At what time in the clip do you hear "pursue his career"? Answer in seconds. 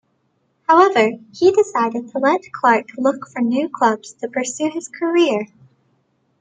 4.29-5.45